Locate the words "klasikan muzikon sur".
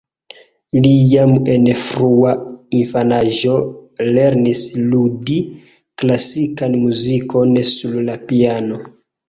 6.05-8.03